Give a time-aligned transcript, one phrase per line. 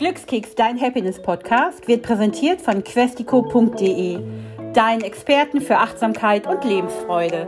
[0.00, 4.18] Glückskeks, dein Happiness-Podcast, wird präsentiert von questico.de,
[4.72, 7.46] deinen Experten für Achtsamkeit und Lebensfreude.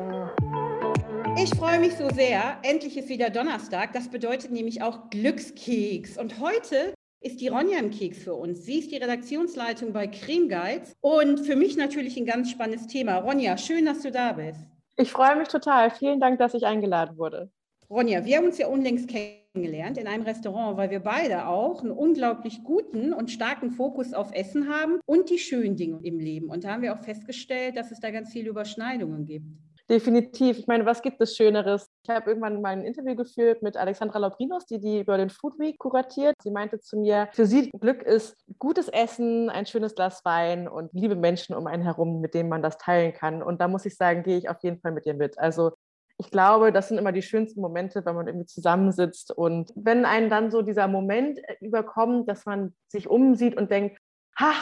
[1.43, 2.59] Ich freue mich so sehr.
[2.63, 3.95] Endlich ist wieder Donnerstag.
[3.95, 6.19] Das bedeutet nämlich auch Glückskeks.
[6.19, 6.93] Und heute
[7.23, 8.67] ist die Ronja im Keks für uns.
[8.67, 13.17] Sie ist die Redaktionsleitung bei Creme Guides und für mich natürlich ein ganz spannendes Thema.
[13.17, 14.61] Ronja, schön, dass du da bist.
[14.99, 15.91] Ich freue mich total.
[15.91, 17.51] Vielen Dank, dass ich eingeladen wurde.
[17.89, 21.93] Ronja, wir haben uns ja unlängst kennengelernt in einem Restaurant, weil wir beide auch einen
[21.93, 26.49] unglaublich guten und starken Fokus auf Essen haben und die schönen Dinge im Leben.
[26.49, 29.47] Und da haben wir auch festgestellt, dass es da ganz viele Überschneidungen gibt.
[29.91, 30.59] Definitiv.
[30.59, 31.91] Ich meine, was gibt es Schöneres?
[32.05, 35.59] Ich habe irgendwann mal ein Interview geführt mit Alexandra Laubrinos, die die über den Food
[35.59, 36.35] Week kuratiert.
[36.43, 40.91] Sie meinte zu mir, für sie Glück ist gutes Essen, ein schönes Glas Wein und
[40.95, 43.43] liebe Menschen um einen herum, mit denen man das teilen kann.
[43.43, 45.39] Und da muss ich sagen, gehe ich auf jeden Fall mit ihr mit.
[45.39, 45.73] Also
[46.19, 50.31] ich glaube, das sind immer die schönsten Momente, wenn man irgendwie zusammensitzt und wenn einen
[50.31, 53.99] dann so dieser Moment äh, überkommt, dass man sich umsieht und denkt,
[54.39, 54.53] ha,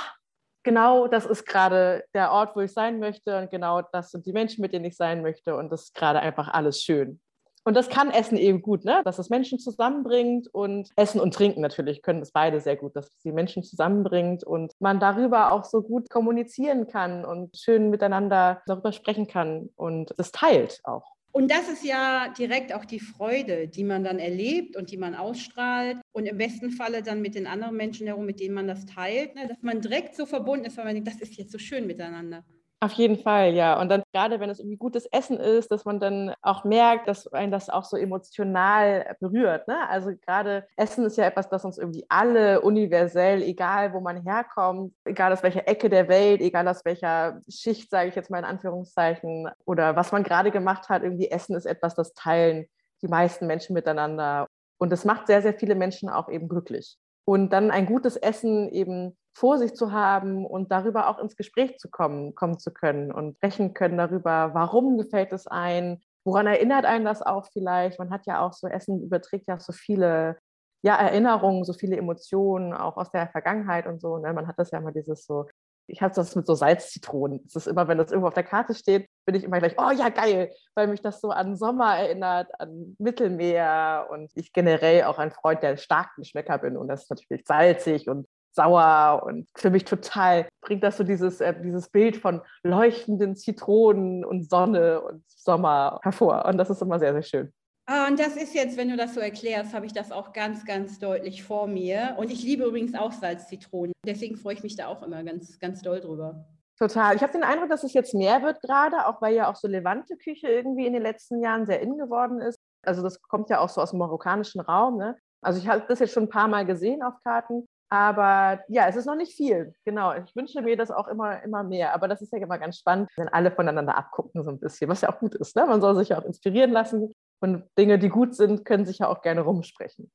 [0.62, 4.32] genau das ist gerade der Ort, wo ich sein möchte und genau das sind die
[4.32, 7.20] Menschen, mit denen ich sein möchte und das ist gerade einfach alles schön.
[7.62, 9.02] Und das kann Essen eben gut, ne?
[9.04, 13.08] dass es Menschen zusammenbringt und Essen und Trinken natürlich können es beide sehr gut, dass
[13.08, 18.62] es die Menschen zusammenbringt und man darüber auch so gut kommunizieren kann und schön miteinander
[18.66, 21.04] darüber sprechen kann und es teilt auch.
[21.32, 25.14] Und das ist ja direkt auch die Freude, die man dann erlebt und die man
[25.14, 28.84] ausstrahlt und im besten Falle dann mit den anderen Menschen herum, mit denen man das
[28.86, 31.58] teilt, ne, dass man direkt so verbunden ist, weil man denkt, das ist jetzt so
[31.58, 32.44] schön miteinander.
[32.82, 33.78] Auf jeden Fall, ja.
[33.78, 37.30] Und dann gerade, wenn es irgendwie gutes Essen ist, dass man dann auch merkt, dass
[37.30, 39.68] einen das auch so emotional berührt.
[39.68, 39.76] Ne?
[39.90, 44.94] Also gerade Essen ist ja etwas, das uns irgendwie alle universell, egal wo man herkommt,
[45.04, 48.46] egal aus welcher Ecke der Welt, egal aus welcher Schicht, sage ich jetzt mal in
[48.46, 52.64] Anführungszeichen, oder was man gerade gemacht hat, irgendwie Essen ist etwas, das teilen
[53.02, 54.46] die meisten Menschen miteinander.
[54.78, 56.96] Und das macht sehr, sehr viele Menschen auch eben glücklich.
[57.24, 61.78] Und dann ein gutes Essen eben vor sich zu haben und darüber auch ins Gespräch
[61.78, 66.84] zu kommen, kommen zu können und sprechen können darüber, warum gefällt es ein, woran erinnert
[66.84, 67.98] einen das auch vielleicht.
[67.98, 70.36] Man hat ja auch so, Essen überträgt ja so viele
[70.82, 74.18] ja, Erinnerungen, so viele Emotionen, auch aus der Vergangenheit und so.
[74.18, 74.32] Ne?
[74.32, 75.46] Man hat das ja immer dieses so,
[75.90, 77.40] ich habe das mit so Salzzitronen.
[77.46, 79.90] Es ist immer, wenn das irgendwo auf der Karte steht, bin ich immer gleich, oh
[79.90, 85.18] ja, geil, weil mich das so an Sommer erinnert, an Mittelmeer und ich generell auch
[85.18, 89.70] ein Freund der starken Geschmäcker bin und das ist natürlich salzig und sauer und für
[89.70, 95.22] mich total bringt das so dieses, äh, dieses Bild von leuchtenden Zitronen und Sonne und
[95.28, 96.44] Sommer hervor.
[96.46, 97.52] Und das ist immer sehr, sehr schön.
[97.86, 100.64] Ah, und das ist jetzt, wenn du das so erklärst, habe ich das auch ganz,
[100.64, 102.14] ganz deutlich vor mir.
[102.18, 103.92] Und ich liebe übrigens auch Salzzitronen.
[104.06, 106.46] Deswegen freue ich mich da auch immer ganz, ganz doll drüber.
[106.78, 107.14] Total.
[107.14, 109.68] Ich habe den Eindruck, dass es jetzt mehr wird gerade, auch weil ja auch so
[109.68, 112.58] levante Küche irgendwie in den letzten Jahren sehr in geworden ist.
[112.82, 114.96] Also das kommt ja auch so aus dem marokkanischen Raum.
[114.96, 115.16] Ne?
[115.42, 117.66] Also ich habe das jetzt schon ein paar Mal gesehen auf Karten.
[117.92, 119.74] Aber ja, es ist noch nicht viel.
[119.84, 120.14] Genau.
[120.14, 121.92] Ich wünsche mir das auch immer, immer mehr.
[121.92, 125.00] Aber das ist ja immer ganz spannend, wenn alle voneinander abgucken, so ein bisschen, was
[125.00, 125.56] ja auch gut ist.
[125.56, 125.66] Ne?
[125.66, 127.12] Man soll sich ja auch inspirieren lassen.
[127.40, 130.10] Und Dinge, die gut sind, können sich ja auch gerne rumsprechen.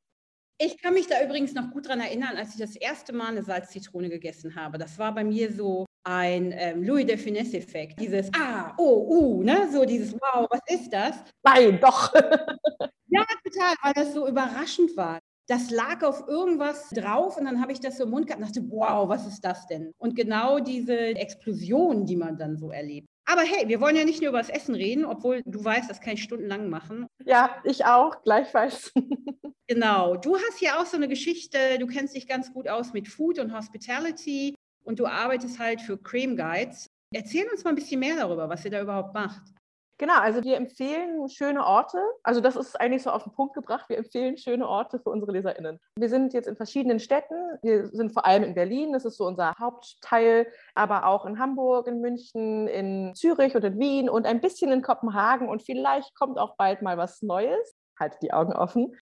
[0.57, 3.43] Ich kann mich da übrigens noch gut dran erinnern, als ich das erste Mal eine
[3.43, 4.77] Salzzitrone gegessen habe.
[4.77, 7.99] Das war bei mir so ein ähm, Louis de Finesse-Effekt.
[7.99, 9.67] Dieses Ah, oh, uh, ne?
[9.71, 11.23] So dieses Wow, was ist das?
[11.43, 12.13] Nein, doch.
[13.07, 17.71] ja, total, weil das so überraschend war das lag auf irgendwas drauf und dann habe
[17.71, 19.91] ich das so im Mund gehabt und dachte, wow, was ist das denn?
[19.97, 23.07] Und genau diese Explosion, die man dann so erlebt.
[23.25, 25.99] Aber hey, wir wollen ja nicht nur über das Essen reden, obwohl du weißt, das
[25.99, 27.07] kann ich stundenlang machen.
[27.25, 28.93] Ja, ich auch, gleichfalls.
[29.67, 30.15] genau.
[30.15, 33.39] Du hast ja auch so eine Geschichte, du kennst dich ganz gut aus mit Food
[33.39, 36.87] und Hospitality und du arbeitest halt für Cream Guides.
[37.11, 39.54] Erzähl uns mal ein bisschen mehr darüber, was ihr da überhaupt macht.
[39.97, 41.97] Genau, also wir empfehlen schöne Orte.
[42.21, 43.87] Also das ist eigentlich so auf den Punkt gebracht.
[43.87, 45.79] Wir empfehlen schöne Orte für unsere LeserInnen.
[45.97, 47.35] Wir sind jetzt in verschiedenen Städten.
[47.61, 51.87] Wir sind vor allem in Berlin, das ist so unser Hauptteil, aber auch in Hamburg,
[51.87, 55.47] in München, in Zürich und in Wien und ein bisschen in Kopenhagen.
[55.47, 57.75] Und vielleicht kommt auch bald mal was Neues.
[57.97, 58.93] Haltet die Augen offen.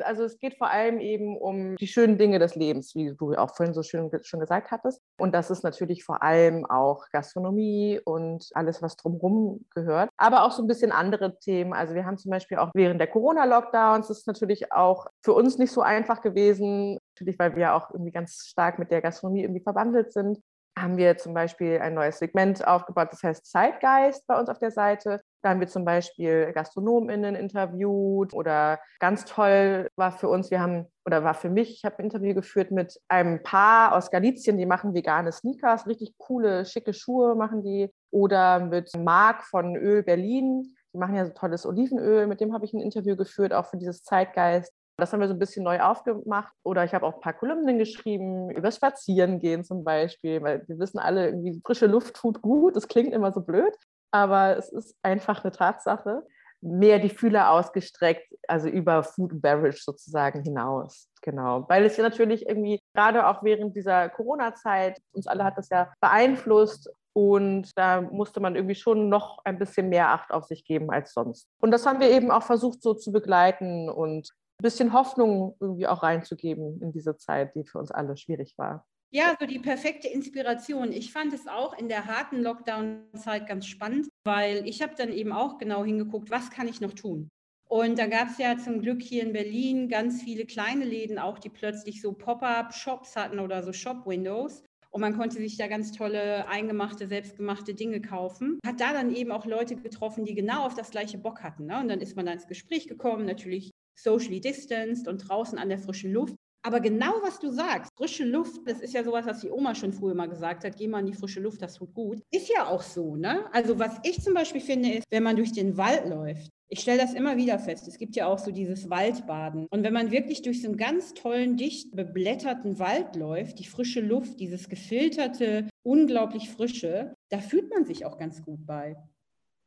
[0.00, 3.54] Also es geht vor allem eben um die schönen Dinge des Lebens, wie du auch
[3.54, 5.02] vorhin so schön schon gesagt hattest.
[5.18, 10.08] Und das ist natürlich vor allem auch Gastronomie und alles, was drumherum gehört.
[10.16, 11.74] Aber auch so ein bisschen andere Themen.
[11.74, 15.58] Also wir haben zum Beispiel auch während der Corona-Lockdowns, das ist natürlich auch für uns
[15.58, 19.62] nicht so einfach gewesen, natürlich weil wir auch irgendwie ganz stark mit der Gastronomie irgendwie
[19.62, 20.38] verwandelt sind
[20.78, 24.70] haben wir zum Beispiel ein neues Segment aufgebaut, das heißt Zeitgeist bei uns auf der
[24.70, 25.20] Seite.
[25.42, 30.86] Da haben wir zum Beispiel GastronomInnen interviewt oder ganz toll war für uns, wir haben
[31.04, 34.66] oder war für mich, ich habe ein Interview geführt mit einem Paar aus Galizien, die
[34.66, 37.90] machen vegane Sneakers, richtig coole, schicke Schuhe machen die.
[38.10, 42.64] Oder mit Marc von Öl Berlin, die machen ja so tolles Olivenöl, mit dem habe
[42.64, 44.72] ich ein Interview geführt, auch für dieses Zeitgeist.
[44.98, 46.52] Das haben wir so ein bisschen neu aufgemacht.
[46.62, 50.98] Oder ich habe auch ein paar Kolumnen geschrieben, über Spazierengehen zum Beispiel, weil wir wissen
[50.98, 52.76] alle, irgendwie frische Luft tut gut.
[52.76, 53.74] Das klingt immer so blöd,
[54.12, 56.22] aber es ist einfach eine Tatsache.
[56.60, 61.08] Mehr die Fühler ausgestreckt, also über Food and Beverage sozusagen hinaus.
[61.20, 65.70] Genau, weil es ja natürlich irgendwie gerade auch während dieser Corona-Zeit, uns alle hat das
[65.70, 70.64] ja beeinflusst und da musste man irgendwie schon noch ein bisschen mehr Acht auf sich
[70.64, 71.48] geben als sonst.
[71.60, 75.86] Und das haben wir eben auch versucht so zu begleiten und ein bisschen Hoffnung irgendwie
[75.86, 78.86] auch reinzugeben in diese Zeit, die für uns alle schwierig war.
[79.14, 80.90] Ja, so die perfekte Inspiration.
[80.90, 85.32] Ich fand es auch in der harten Lockdown-Zeit ganz spannend, weil ich habe dann eben
[85.32, 87.28] auch genau hingeguckt, was kann ich noch tun?
[87.68, 91.38] Und da gab es ja zum Glück hier in Berlin ganz viele kleine Läden auch,
[91.38, 94.62] die plötzlich so Pop-up-Shops hatten oder so Shop-Windows.
[94.90, 98.58] Und man konnte sich da ganz tolle, eingemachte, selbstgemachte Dinge kaufen.
[98.64, 101.66] Hat da dann eben auch Leute getroffen, die genau auf das gleiche Bock hatten.
[101.66, 101.80] Ne?
[101.80, 105.78] Und dann ist man da ins Gespräch gekommen, natürlich socially distanced und draußen an der
[105.78, 106.34] frischen Luft.
[106.64, 109.92] Aber genau was du sagst, frische Luft, das ist ja sowas, was die Oma schon
[109.92, 112.22] früher mal gesagt hat, geh mal in die frische Luft, das tut gut.
[112.30, 113.44] Ist ja auch so, ne?
[113.52, 117.02] Also was ich zum Beispiel finde, ist, wenn man durch den Wald läuft, ich stelle
[117.02, 117.86] das immer wieder fest.
[117.86, 119.66] Es gibt ja auch so dieses Waldbaden.
[119.70, 124.00] Und wenn man wirklich durch so einen ganz tollen, dicht beblätterten Wald läuft, die frische
[124.00, 128.96] Luft, dieses gefilterte, unglaublich frische, da fühlt man sich auch ganz gut bei.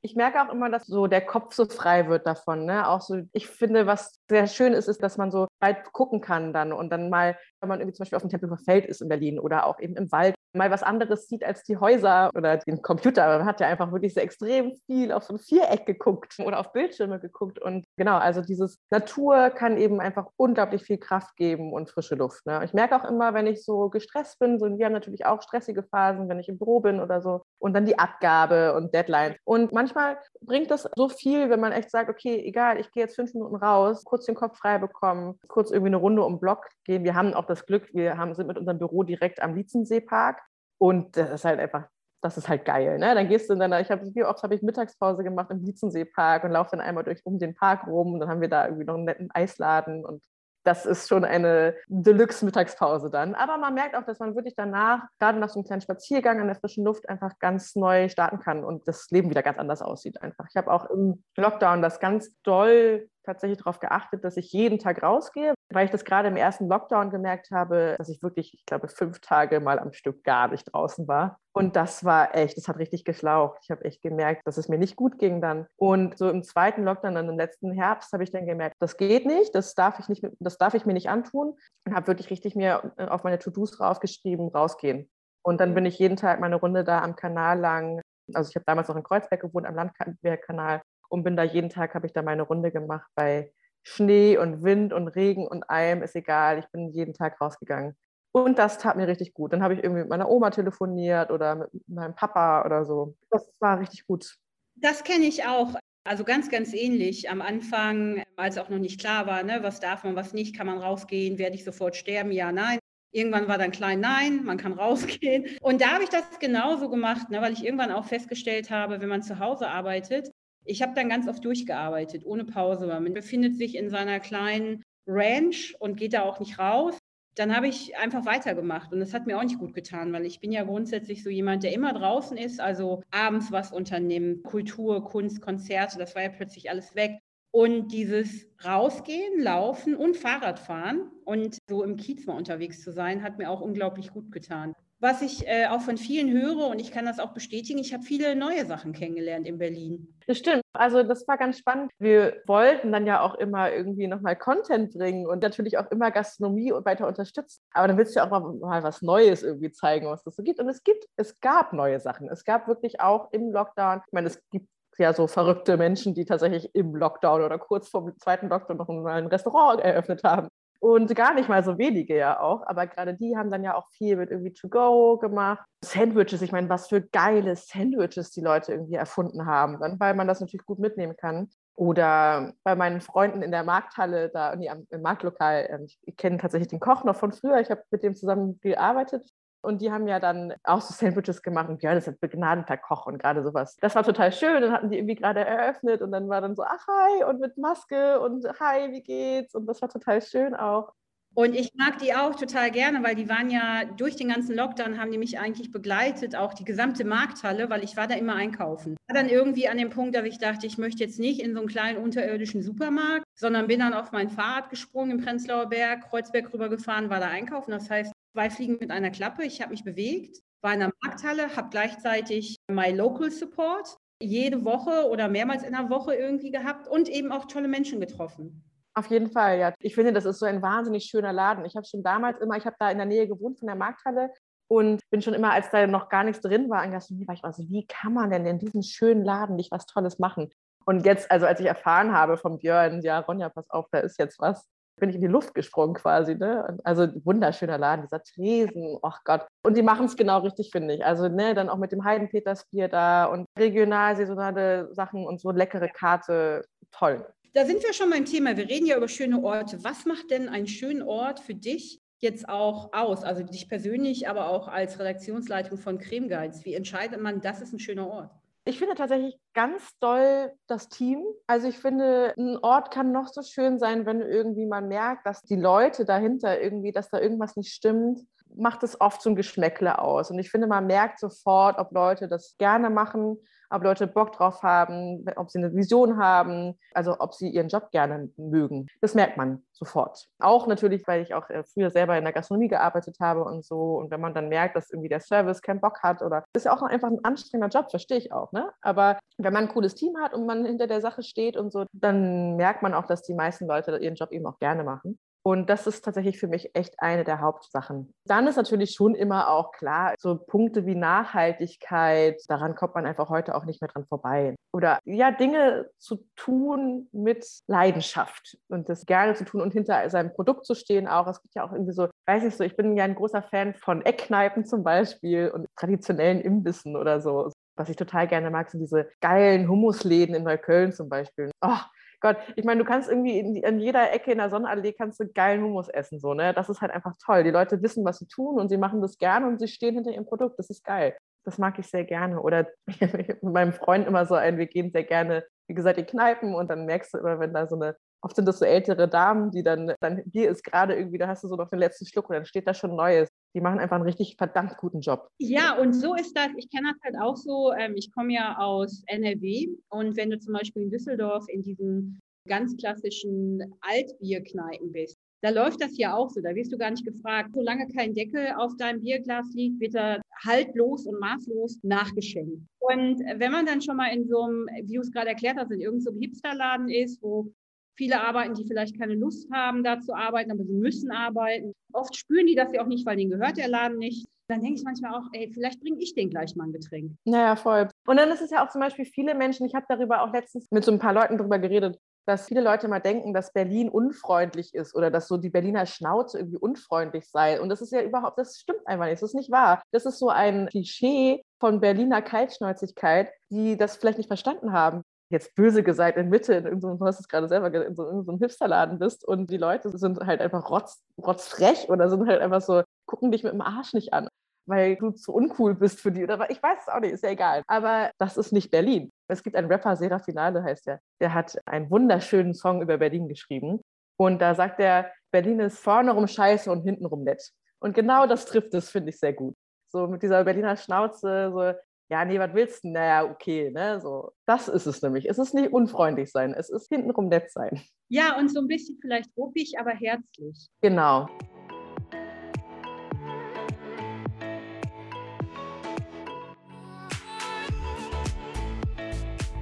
[0.06, 2.66] Ich merke auch immer, dass so der Kopf so frei wird davon.
[2.66, 2.88] Ne?
[2.88, 6.54] Auch so, ich finde, was sehr schön ist, ist, dass man so weit gucken kann
[6.54, 9.10] dann und dann mal, wenn man irgendwie zum Beispiel auf dem Tempelhofer Feld ist in
[9.10, 12.81] Berlin oder auch eben im Wald, mal was anderes sieht als die Häuser oder den
[12.81, 13.38] Computer.
[13.38, 16.72] Man hat ja einfach wirklich so extrem viel auf so ein Viereck geguckt oder auf
[16.74, 17.60] Bildschirme geguckt.
[17.60, 22.46] Und genau, also dieses Natur kann eben einfach unglaublich viel Kraft geben und frische Luft.
[22.46, 22.62] Ne?
[22.63, 25.84] Ich merke auch immer, wenn ich so gestresst bin, so wir haben natürlich auch stressige
[25.84, 29.36] Phasen, wenn ich im Büro bin oder so, und dann die Abgabe und Deadline.
[29.44, 33.16] Und manchmal bringt das so viel, wenn man echt sagt, okay, egal, ich gehe jetzt
[33.16, 36.68] fünf Minuten raus, kurz den Kopf frei bekommen, kurz irgendwie eine Runde um den Block
[36.84, 37.04] gehen.
[37.04, 40.42] Wir haben auch das Glück, wir haben, sind mit unserem Büro direkt am Lietzenseepark.
[40.77, 41.88] Und das ist halt einfach,
[42.22, 42.98] das ist halt geil.
[42.98, 43.13] Ne?
[43.16, 46.44] Dann gehst du in deiner, ich habe, wie oft habe ich Mittagspause gemacht im Lietzenseepark
[46.44, 48.86] und laufe dann einmal durch um den Park rum und dann haben wir da irgendwie
[48.86, 50.24] noch einen netten Eisladen und
[50.66, 53.36] das ist schon eine Deluxe-Mittagspause dann.
[53.36, 56.48] Aber man merkt auch, dass man wirklich danach, gerade nach so einem kleinen Spaziergang an
[56.48, 60.22] der frischen Luft, einfach ganz neu starten kann und das Leben wieder ganz anders aussieht
[60.22, 60.48] einfach.
[60.50, 65.01] Ich habe auch im Lockdown das ganz doll tatsächlich darauf geachtet, dass ich jeden Tag
[65.04, 68.88] rausgehe, weil ich das gerade im ersten Lockdown gemerkt habe, dass ich wirklich, ich glaube,
[68.88, 71.39] fünf Tage mal am Stück gar nicht draußen war.
[71.54, 73.60] Und das war echt, das hat richtig geschlaucht.
[73.63, 75.68] Ich habe echt gemerkt, dass es mir nicht gut ging dann.
[75.77, 79.25] Und so im zweiten Lockdown, dann im letzten Herbst, habe ich dann gemerkt, das geht
[79.25, 81.57] nicht, das darf ich, nicht, das darf ich mir nicht antun.
[81.86, 85.10] Und habe wirklich richtig mir äh, auf meine To-Dos draufgeschrieben, rausgehen.
[85.44, 88.01] Und dann bin ich jeden Tag meine Runde da am Kanal lang.
[88.33, 91.96] Also ich habe damals noch in Kreuzberg gewohnt, am Landwehrkanal und bin da jeden Tag,
[91.96, 93.52] habe ich da meine Runde gemacht bei
[93.84, 96.60] Schnee und Wind und Regen und allem, ist egal.
[96.60, 97.96] Ich bin jeden Tag rausgegangen.
[98.31, 99.54] Und das tat mir richtig gut.
[99.54, 103.16] Dann habe ich irgendwie mit meiner Oma telefoniert oder mit meinem Papa oder so.
[103.30, 104.36] Das war richtig gut.
[104.75, 105.75] Das kenne ich auch.
[106.04, 107.30] Also ganz, ganz ähnlich.
[107.30, 110.68] Am Anfang, als auch noch nicht klar war, ne, was darf man, was nicht, kann
[110.68, 112.80] man rausgehen, werde ich sofort sterben, ja, nein.
[113.12, 115.58] Irgendwann war dann klein, nein, man kann rausgehen.
[115.62, 119.10] Und da habe ich das genauso gemacht, ne, weil ich irgendwann auch festgestellt habe, wenn
[119.10, 120.30] man zu Hause arbeitet,
[120.66, 122.88] ich habe dann ganz oft durchgearbeitet, ohne Pause.
[122.88, 126.98] Man befindet sich in seiner kleinen Ranch und geht da auch nicht raus.
[127.36, 130.39] Dann habe ich einfach weitergemacht und das hat mir auch nicht gut getan, weil ich
[130.39, 135.42] bin ja grundsätzlich so jemand, der immer draußen ist, also abends was unternimmt, Kultur, Kunst,
[135.42, 137.20] Konzerte, das war ja plötzlich alles weg.
[137.51, 143.38] Und dieses Rausgehen, Laufen und Fahrradfahren und so im Kiez mal unterwegs zu sein, hat
[143.38, 147.06] mir auch unglaublich gut getan was ich äh, auch von vielen höre und ich kann
[147.06, 150.16] das auch bestätigen, ich habe viele neue Sachen kennengelernt in Berlin.
[150.28, 150.62] Das stimmt.
[150.74, 151.92] Also das war ganz spannend.
[152.00, 156.72] Wir wollten dann ja auch immer irgendwie nochmal Content bringen und natürlich auch immer Gastronomie
[156.72, 157.62] und weiter unterstützen.
[157.74, 160.44] Aber dann willst du ja auch mal, mal was Neues irgendwie zeigen, was das so
[160.44, 160.60] gibt.
[160.60, 162.30] Und es gibt, es gab neue Sachen.
[162.30, 166.25] Es gab wirklich auch im Lockdown, ich meine, es gibt ja so verrückte Menschen, die
[166.25, 170.48] tatsächlich im Lockdown oder kurz vor dem zweiten Lockdown noch ein Restaurant eröffnet haben.
[170.86, 173.89] Und gar nicht mal so wenige ja auch, aber gerade die haben dann ja auch
[173.89, 175.65] viel mit irgendwie To-Go gemacht.
[175.84, 180.27] Sandwiches, ich meine, was für geile Sandwiches die Leute irgendwie erfunden haben, dann, weil man
[180.27, 181.50] das natürlich gut mitnehmen kann.
[181.74, 186.68] Oder bei meinen Freunden in der Markthalle, da nee, im Marktlokal, ähm, ich kenne tatsächlich
[186.68, 189.27] den Koch noch von früher, ich habe mit dem zusammen gearbeitet
[189.65, 193.05] und die haben ja dann auch so Sandwiches gemacht und Björn ist ein begnadeter Koch
[193.07, 193.77] und gerade sowas.
[193.81, 194.62] Das war total schön.
[194.62, 197.57] Dann hatten die irgendwie gerade eröffnet und dann war dann so, ach hi und mit
[197.57, 199.55] Maske und hi, wie geht's?
[199.55, 200.93] Und das war total schön auch.
[201.38, 204.98] Und ich mag die auch total gerne, weil die waren ja durch den ganzen Lockdown,
[204.98, 208.95] haben die mich eigentlich begleitet, auch die gesamte Markthalle, weil ich war da immer einkaufen.
[209.10, 211.60] War dann irgendwie an dem Punkt, dass ich dachte, ich möchte jetzt nicht in so
[211.60, 216.53] einen kleinen unterirdischen Supermarkt, sondern bin dann auf mein Fahrrad gesprungen im Prenzlauer Berg, Kreuzberg
[216.53, 217.72] rübergefahren, war da einkaufen.
[217.72, 219.46] Das heißt, zwei Fliegen mit einer Klappe.
[219.46, 225.10] Ich habe mich bewegt, war in der Markthalle, habe gleichzeitig My Local Support jede Woche
[225.10, 228.62] oder mehrmals in der Woche irgendwie gehabt und eben auch tolle Menschen getroffen.
[228.94, 229.74] Auf jeden Fall, ja.
[229.80, 231.63] Ich finde, das ist so ein wahnsinnig schöner Laden.
[231.63, 234.32] Ich habe schon damals immer, ich habe da in der Nähe gewohnt von der Markthalle
[234.68, 237.44] und bin schon immer, als da noch gar nichts drin war, an Gastronomie, war ich
[237.44, 240.50] also, wie kann man denn in diesem schönen Laden nicht was Tolles machen?
[240.86, 244.20] Und jetzt, also als ich erfahren habe von Björn, ja, Ronja, pass auf, da ist
[244.20, 246.36] jetzt was, bin ich in die Luft gesprungen quasi.
[246.36, 246.78] Ne?
[246.84, 249.46] Also wunderschöner Laden, dieser Tresen, ach Gott.
[249.64, 251.06] Und die machen es genau richtig, finde ich.
[251.06, 255.90] Also ne, dann auch mit dem Heidenpetersbier da und regional saisonale Sachen und so leckere
[255.90, 257.25] Karte, toll.
[257.54, 258.58] Da sind wir schon beim Thema.
[258.58, 259.84] Wir reden ja über schöne Orte.
[259.84, 263.24] Was macht denn einen schönen Ort für dich jetzt auch aus?
[263.24, 266.66] Also dich persönlich, aber auch als Redaktionsleitung von Creme Guides.
[266.66, 268.32] Wie entscheidet man, das ist ein schöner Ort?
[268.67, 271.24] Ich finde tatsächlich ganz doll das Team.
[271.45, 275.43] Also ich finde, ein Ort kann noch so schön sein, wenn irgendwie man merkt, dass
[275.43, 278.22] die Leute dahinter irgendwie, dass da irgendwas nicht stimmt,
[278.55, 280.31] macht es oft so ein Geschmäckle aus.
[280.31, 283.38] Und ich finde, man merkt sofort, ob Leute das gerne machen
[283.69, 287.91] ob Leute Bock drauf haben, ob sie eine Vision haben, also ob sie ihren Job
[287.91, 288.88] gerne mögen.
[289.01, 290.27] Das merkt man sofort.
[290.39, 293.98] Auch natürlich, weil ich auch äh, früher selber in der Gastronomie gearbeitet habe und so.
[293.98, 296.74] Und wenn man dann merkt, dass irgendwie der Service keinen Bock hat oder ist ja
[296.74, 298.51] auch einfach ein anstrengender Job, verstehe ich auch.
[298.51, 298.72] Ne?
[298.81, 301.86] Aber wenn man ein cooles Team hat und man hinter der Sache steht und so,
[301.91, 305.19] dann merkt man auch, dass die meisten Leute ihren Job eben auch gerne machen.
[305.48, 308.12] Und das ist tatsächlich für mich echt eine der Hauptsachen.
[308.25, 313.30] Dann ist natürlich schon immer auch klar, so Punkte wie Nachhaltigkeit, daran kommt man einfach
[313.30, 314.56] heute auch nicht mehr dran vorbei.
[314.74, 320.34] Oder ja, Dinge zu tun mit Leidenschaft und das gerne zu tun und hinter seinem
[320.34, 321.28] Produkt zu stehen auch.
[321.28, 323.75] Es gibt ja auch irgendwie so, weiß ich so, ich bin ja ein großer Fan
[323.75, 327.52] von Eckkneipen zum Beispiel und traditionellen Imbissen oder so.
[327.78, 331.52] Was ich total gerne mag, sind diese geilen Hummusläden in Neukölln zum Beispiel.
[331.62, 331.78] Oh,
[332.25, 335.27] Gott, ich meine, du kannst irgendwie in, in, jeder Ecke in der Sonnenallee kannst du
[335.27, 336.55] geilen Hummus essen, so, ne?
[336.55, 337.44] Das ist halt einfach toll.
[337.44, 340.10] Die Leute wissen, was sie tun und sie machen das gerne und sie stehen hinter
[340.10, 340.58] ihrem Produkt.
[340.58, 341.15] Das ist geil.
[341.44, 342.41] Das mag ich sehr gerne.
[342.41, 346.55] Oder mit meinem Freund immer so ein, wir gehen sehr gerne, wie gesagt, in Kneipen
[346.55, 349.51] und dann merkst du immer, wenn da so eine oft sind das so ältere Damen,
[349.51, 352.27] die dann, dann Bier ist gerade irgendwie, da hast du so noch den letzten Schluck
[352.27, 353.29] und dann steht da schon Neues.
[353.56, 355.30] Die machen einfach einen richtig verdammt guten Job.
[355.40, 356.50] Ja, und so ist das.
[356.58, 357.72] Ich kenne das halt auch so.
[357.74, 362.20] Ähm, ich komme ja aus NRW und wenn du zum Beispiel in Düsseldorf in diesen
[362.48, 366.42] ganz klassischen Altbierkneipen bist, da läuft das ja auch so.
[366.42, 367.52] Da wirst du gar nicht gefragt.
[367.54, 372.62] Solange kein Deckel auf deinem Bierglas liegt, wird er haltlos und maßlos nachgeschenkt.
[372.80, 375.72] Und wenn man dann schon mal in so einem, wie du es gerade erklärt hast,
[375.72, 377.52] in irgendeinem so Hipsterladen ist, wo
[377.98, 381.74] Viele arbeiten, die vielleicht keine Lust haben, da zu arbeiten, aber sie müssen arbeiten.
[381.94, 384.28] Oft spüren die das ja auch nicht, weil denen gehört der Laden nicht.
[384.48, 387.14] Dann denke ich manchmal auch, ey, vielleicht bringe ich den gleich mal ein Getränk.
[387.25, 387.88] Naja, voll.
[388.06, 390.68] Und dann ist es ja auch zum Beispiel viele Menschen, ich habe darüber auch letztens
[390.72, 391.98] mit so ein paar Leuten drüber geredet,
[392.28, 396.40] dass viele Leute mal denken, dass Berlin unfreundlich ist oder dass so die Berliner Schnauze
[396.40, 397.60] irgendwie unfreundlich sei.
[397.60, 399.22] Und das ist ja überhaupt, das stimmt einfach nicht.
[399.22, 399.82] Das ist nicht wahr.
[399.92, 405.55] Das ist so ein Klischee von Berliner Kaltschnäuzigkeit, die das vielleicht nicht verstanden haben jetzt
[405.55, 408.32] böse gesagt, in Mitte, in so, du hast es gerade selber in so, in so
[408.32, 412.62] einem Hipsterladen bist und die Leute sind halt einfach rotz, rotzfrech oder sind halt einfach
[412.62, 414.29] so, gucken dich mit dem Arsch nicht an,
[414.67, 416.24] weil du zu uncool bist für die.
[416.24, 417.63] Oder ich weiß es auch nicht, ist ja egal.
[417.67, 419.12] Aber das ist nicht Berlin.
[419.27, 423.82] Es gibt einen Rapper, Serafinale heißt der, der hat einen wunderschönen Song über Berlin geschrieben.
[424.17, 427.51] Und da sagt er, Berlin ist vorne rum scheiße und hinten rum nett.
[427.79, 429.55] Und genau das trifft es, finde ich, sehr gut.
[429.91, 431.74] So mit dieser Berliner Schnauze, so,
[432.08, 432.90] ja, nee, was willst du?
[432.90, 434.32] Naja, okay, ne, so.
[434.46, 435.28] Das ist es nämlich.
[435.28, 437.82] Es ist nicht unfreundlich sein, es ist hintenrum nett sein.
[438.10, 440.68] Ja, und so ein bisschen vielleicht ruppig, aber herzlich.
[440.82, 441.28] Genau.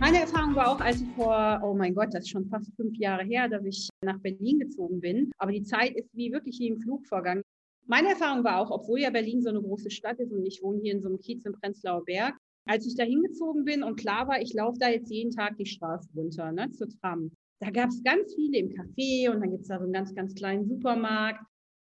[0.01, 2.97] Meine Erfahrung war auch, als ich vor, oh mein Gott, das ist schon fast fünf
[2.97, 5.31] Jahre her, dass ich nach Berlin gezogen bin.
[5.37, 7.41] Aber die Zeit ist wie wirklich wie im Flug vergangen.
[7.85, 10.79] Meine Erfahrung war auch, obwohl ja Berlin so eine große Stadt ist und ich wohne
[10.81, 12.35] hier in so einem Kiez im Prenzlauer Berg,
[12.65, 15.65] als ich da hingezogen bin und klar war, ich laufe da jetzt jeden Tag die
[15.65, 17.31] Straße runter, ne, zur Tram.
[17.59, 20.15] Da gab es ganz viele im Café und dann gibt es da so einen ganz,
[20.15, 21.43] ganz kleinen Supermarkt.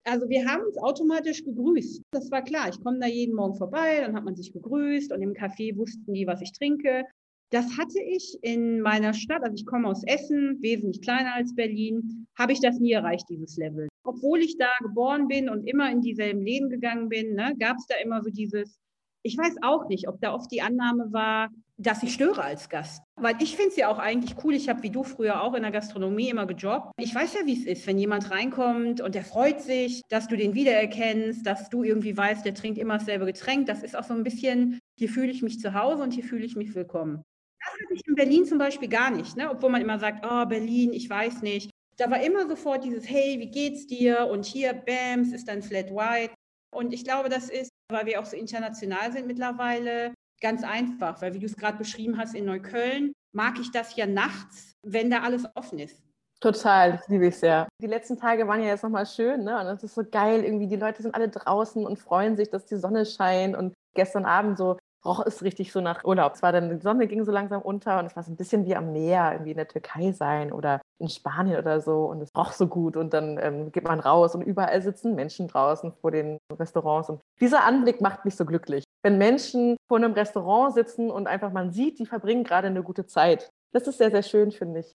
[0.04, 2.02] Also wir haben uns automatisch gegrüßt.
[2.12, 2.70] Das war klar.
[2.70, 6.14] Ich komme da jeden Morgen vorbei, dann hat man sich gegrüßt und im Café wussten
[6.14, 7.06] die, was ich trinke.
[7.52, 12.26] Das hatte ich in meiner Stadt, also ich komme aus Essen, wesentlich kleiner als Berlin,
[12.38, 13.91] habe ich das nie erreicht, dieses Level.
[14.04, 17.86] Obwohl ich da geboren bin und immer in dieselben Läden gegangen bin, ne, gab es
[17.88, 18.80] da immer so dieses,
[19.24, 23.04] ich weiß auch nicht, ob da oft die Annahme war, dass ich störe als Gast.
[23.16, 24.54] Weil ich finde es ja auch eigentlich cool.
[24.54, 26.92] Ich habe wie du früher auch in der Gastronomie immer gejobbt.
[27.00, 30.38] Ich weiß ja, wie es ist, wenn jemand reinkommt und der freut sich, dass du
[30.38, 33.66] den wiedererkennst, dass du irgendwie weißt, der trinkt immer dasselbe Getränk.
[33.66, 36.46] Das ist auch so ein bisschen, hier fühle ich mich zu Hause und hier fühle
[36.46, 37.24] ich mich willkommen.
[37.64, 39.50] Das hatte ich in Berlin zum Beispiel gar nicht, ne?
[39.50, 41.71] obwohl man immer sagt, oh, Berlin, ich weiß nicht.
[42.02, 44.28] Da war immer sofort dieses, hey, wie geht's dir?
[44.28, 46.34] Und hier, Bams, ist dann Flat White.
[46.74, 51.36] Und ich glaube, das ist, weil wir auch so international sind mittlerweile, Ganz einfach, weil
[51.36, 55.22] wie du es gerade beschrieben hast in Neukölln, mag ich das ja nachts, wenn da
[55.22, 56.02] alles offen ist.
[56.40, 57.68] Total, liebe ich sehr.
[57.80, 59.60] Die letzten Tage waren ja jetzt nochmal schön, ne?
[59.60, 62.66] Und es ist so geil, irgendwie die Leute sind alle draußen und freuen sich, dass
[62.66, 63.56] die Sonne scheint.
[63.56, 66.34] Und gestern Abend so roch es richtig so nach Urlaub.
[66.36, 68.66] Es war dann, die Sonne ging so langsam unter und es war so ein bisschen
[68.66, 72.06] wie am Meer, irgendwie in der Türkei sein oder in Spanien oder so.
[72.06, 75.48] Und es roch so gut und dann ähm, geht man raus und überall sitzen Menschen
[75.48, 77.10] draußen vor den Restaurants.
[77.10, 78.84] Und dieser Anblick macht mich so glücklich.
[79.04, 83.08] Wenn Menschen vor einem Restaurant sitzen und einfach man sieht, die verbringen gerade eine gute
[83.08, 83.50] Zeit.
[83.74, 84.92] Das ist sehr, sehr schön, finde ich.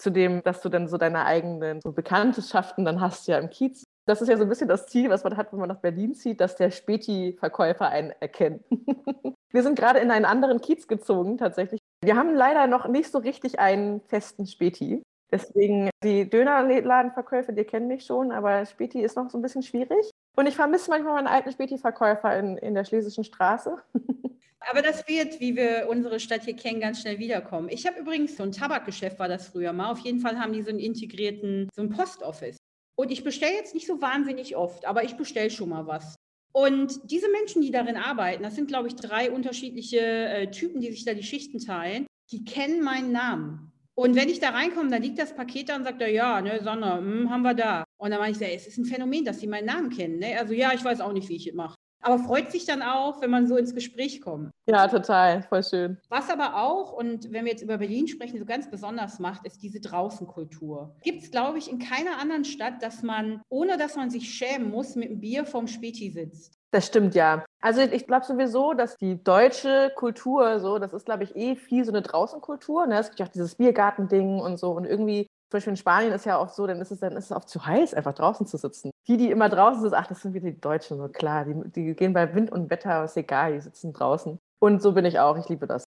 [0.00, 4.20] Zudem, dass du dann so deine eigenen so Bekanntschaften dann hast ja im Kiez das
[4.20, 6.40] ist ja so ein bisschen das Ziel, was man hat, wenn man nach Berlin zieht,
[6.40, 8.64] dass der Späti-Verkäufer einen erkennt.
[9.50, 11.80] wir sind gerade in einen anderen Kiez gezogen, tatsächlich.
[12.02, 15.02] Wir haben leider noch nicht so richtig einen festen Späti.
[15.32, 20.10] Deswegen, die Dönerladenverkäufer, die kennen mich schon, aber Späti ist noch so ein bisschen schwierig.
[20.36, 23.78] Und ich vermisse manchmal meinen alten Späti-Verkäufer in, in der Schlesischen Straße.
[24.70, 27.68] Aber das wird, wie wir unsere Stadt hier kennen, ganz schnell wiederkommen.
[27.68, 29.90] Ich habe übrigens so ein Tabakgeschäft, war das früher mal.
[29.90, 32.56] Auf jeden Fall haben die so einen integrierten, so ein Postoffice.
[32.96, 36.16] Und ich bestelle jetzt nicht so wahnsinnig oft, aber ich bestelle schon mal was.
[36.52, 40.92] Und diese Menschen, die darin arbeiten, das sind, glaube ich, drei unterschiedliche äh, Typen, die
[40.92, 43.72] sich da die Schichten teilen, die kennen meinen Namen.
[43.96, 46.62] Und wenn ich da reinkomme, dann liegt das Paket da und sagt er, ja, ne,
[46.62, 47.84] Sonne, hm, haben wir da.
[47.96, 50.18] Und dann meine ich, es ist ein Phänomen, dass sie meinen Namen kennen.
[50.18, 50.38] Ne?
[50.38, 51.73] Also ja, ich weiß auch nicht, wie ich es mache
[52.04, 54.50] aber freut sich dann auch, wenn man so ins Gespräch kommt.
[54.66, 55.98] Ja, total, voll schön.
[56.08, 59.62] Was aber auch, und wenn wir jetzt über Berlin sprechen, so ganz besonders macht, ist
[59.62, 60.94] diese Draußenkultur.
[61.02, 64.70] Gibt es, glaube ich, in keiner anderen Stadt, dass man, ohne dass man sich schämen
[64.70, 66.58] muss, mit einem Bier vorm Späti sitzt.
[66.70, 67.44] Das stimmt ja.
[67.60, 71.84] Also ich glaube sowieso, dass die deutsche Kultur so, das ist, glaube ich, eh viel
[71.84, 72.86] so eine Draußenkultur.
[72.86, 72.98] Ne?
[72.98, 74.72] Es gibt ja auch dieses Biergartending und so.
[74.72, 77.26] Und irgendwie zum Beispiel in Spanien ist ja oft so, dann ist es dann ist
[77.26, 78.90] es oft zu heiß, einfach draußen zu sitzen.
[79.06, 81.44] Die, die immer draußen sind, ach, das sind wieder die Deutschen, so klar.
[81.44, 84.38] Die, die gehen bei Wind und Wetter, ist egal, die sitzen draußen.
[84.60, 85.84] Und so bin ich auch, ich liebe das.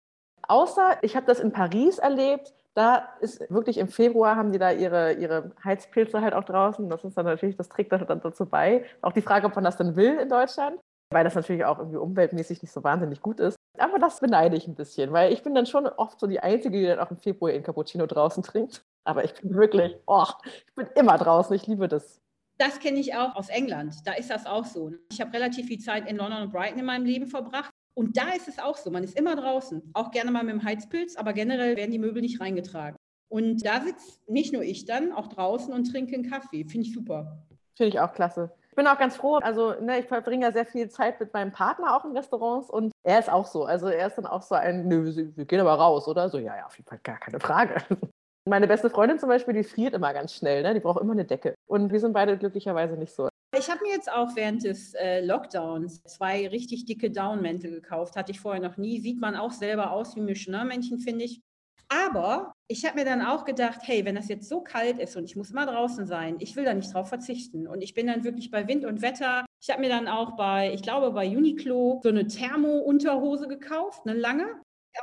[0.49, 4.71] Außer, ich habe das in Paris erlebt, da ist wirklich im Februar haben die da
[4.71, 6.89] ihre, ihre Heizpilze halt auch draußen.
[6.89, 8.85] Das ist dann natürlich, das trägt dann dazu bei.
[9.03, 10.81] Auch die Frage, ob man das dann will in Deutschland,
[11.13, 13.57] weil das natürlich auch irgendwie umweltmäßig nicht so wahnsinnig gut ist.
[13.79, 16.79] Aber das beneide ich ein bisschen, weil ich bin dann schon oft so die Einzige,
[16.79, 18.83] die dann auch im Februar ihren Cappuccino draußen trinkt.
[19.05, 20.25] Aber ich bin wirklich, oh,
[20.67, 21.55] ich bin immer draußen.
[21.55, 22.21] Ich liebe das.
[22.63, 24.07] Das kenne ich auch aus England.
[24.07, 24.93] Da ist das auch so.
[25.11, 27.73] Ich habe relativ viel Zeit in London und Brighton in meinem Leben verbracht.
[27.95, 28.89] Und da ist es auch so.
[28.93, 29.91] Man ist immer draußen.
[29.95, 32.97] Auch gerne mal mit dem Heizpilz, aber generell werden die Möbel nicht reingetragen.
[33.29, 36.65] Und da sitzt nicht nur ich dann, auch draußen und trinke einen Kaffee.
[36.65, 37.43] Finde ich super.
[37.77, 38.53] Finde ich auch klasse.
[38.71, 39.39] Ich bin auch ganz froh.
[39.43, 42.93] Also, ne, ich verbringe ja sehr viel Zeit mit meinem Partner auch in Restaurants und
[43.03, 43.65] er ist auch so.
[43.65, 46.29] Also, er ist dann auch so ein, nö, wir gehen aber raus, oder?
[46.29, 47.83] So, ja, ja, auf jeden Fall gar keine Frage.
[48.49, 50.75] Meine beste Freundin zum Beispiel, die friert immer ganz schnell, ne?
[50.75, 51.55] die braucht immer eine Decke.
[51.67, 53.29] Und wir sind beide glücklicherweise nicht so.
[53.57, 58.17] Ich habe mir jetzt auch während des äh, Lockdowns zwei richtig dicke Downmäntel gekauft.
[58.17, 58.99] Hatte ich vorher noch nie.
[58.99, 61.41] Sieht man auch selber aus wie Michelin-Männchen, finde ich.
[61.89, 65.25] Aber ich habe mir dann auch gedacht, hey, wenn das jetzt so kalt ist und
[65.25, 67.67] ich muss immer draußen sein, ich will da nicht drauf verzichten.
[67.67, 69.45] Und ich bin dann wirklich bei Wind und Wetter.
[69.61, 74.19] Ich habe mir dann auch bei, ich glaube, bei Uniqlo so eine Thermo-Unterhose gekauft, eine
[74.19, 74.47] lange.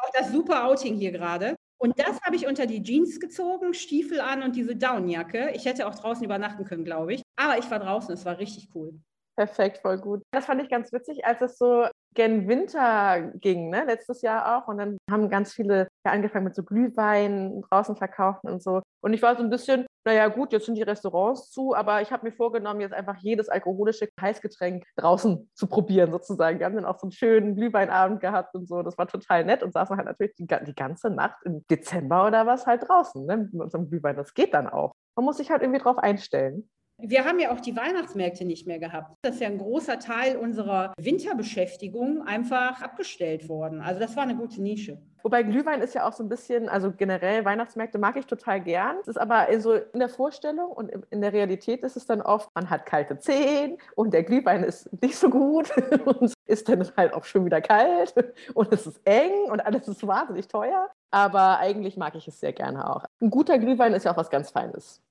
[0.01, 1.55] Auch das super Outing hier gerade.
[1.81, 5.51] Und das habe ich unter die Jeans gezogen, Stiefel an und diese Downjacke.
[5.53, 7.21] Ich hätte auch draußen übernachten können, glaube ich.
[7.37, 8.99] Aber ich war draußen, es war richtig cool.
[9.37, 10.21] Perfekt, voll gut.
[10.31, 13.85] Das fand ich ganz witzig, als es so gen Winter ging, ne?
[13.85, 14.67] letztes Jahr auch.
[14.67, 18.81] Und dann haben ganz viele angefangen mit so Glühwein draußen verkaufen und so.
[19.01, 22.11] Und ich war so ein bisschen, naja gut, jetzt sind die Restaurants zu, aber ich
[22.11, 26.59] habe mir vorgenommen, jetzt einfach jedes alkoholische Heißgetränk draußen zu probieren sozusagen.
[26.59, 28.81] Wir haben dann auch so einen schönen Glühweinabend gehabt und so.
[28.81, 32.45] Das war total nett und saßen halt natürlich die, die ganze Nacht im Dezember oder
[32.45, 33.49] was halt draußen ne?
[33.51, 34.17] mit unserem Glühwein.
[34.17, 34.93] Das geht dann auch.
[35.15, 36.69] Man muss sich halt irgendwie drauf einstellen.
[37.01, 39.15] Wir haben ja auch die Weihnachtsmärkte nicht mehr gehabt.
[39.21, 43.81] Das ist ja ein großer Teil unserer Winterbeschäftigung einfach abgestellt worden.
[43.81, 44.99] Also das war eine gute Nische.
[45.23, 48.97] Wobei Glühwein ist ja auch so ein bisschen, also generell Weihnachtsmärkte mag ich total gern.
[49.01, 52.49] Es ist aber so in der Vorstellung und in der Realität ist es dann oft,
[52.55, 55.71] man hat kalte Zehen und der Glühwein ist nicht so gut
[56.05, 58.13] und ist dann halt auch schon wieder kalt
[58.53, 60.89] und es ist eng und alles ist wahnsinnig teuer.
[61.11, 63.03] Aber eigentlich mag ich es sehr gerne auch.
[63.21, 65.01] Ein guter Glühwein ist ja auch was ganz Feines.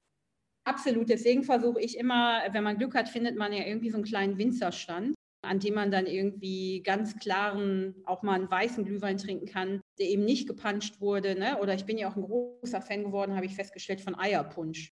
[0.68, 1.08] Absolut.
[1.08, 4.36] Deswegen versuche ich immer, wenn man Glück hat, findet man ja irgendwie so einen kleinen
[4.36, 9.80] Winzerstand, an dem man dann irgendwie ganz klaren, auch mal einen weißen Glühwein trinken kann.
[9.98, 11.36] der eben nicht gepanscht wurde.
[11.36, 11.58] Ne?
[11.58, 14.90] Oder ich bin ja auch ein großer Fan geworden, habe ich festgestellt, von Eierpunsch.